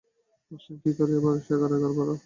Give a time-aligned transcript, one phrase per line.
[0.51, 2.07] বুঝলেন কী করে তার বয়স এগার-বার?